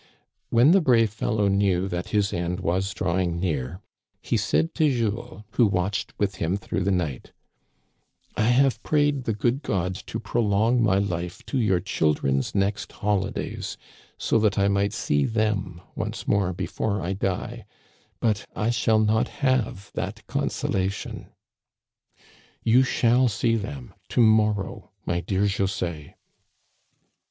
[0.49, 3.81] When the brave fellow knew that his end was draw ing near,
[4.19, 7.33] he said to Jules, who watched with him through the night:"
[8.35, 13.77] I have prayed the good God to prolong my life to your childrens' next holidays,
[14.17, 17.67] so that I might see them once more before I die,
[18.19, 21.27] but I shall not have that conso lation."
[22.63, 26.15] "You shall see them to morrow, my dear José."